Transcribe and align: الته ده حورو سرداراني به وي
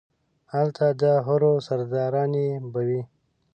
الته 0.59 0.87
ده 1.01 1.13
حورو 1.25 1.53
سرداراني 1.67 2.47
به 2.71 2.81
وي 2.87 3.01